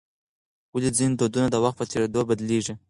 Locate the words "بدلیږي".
2.29-2.73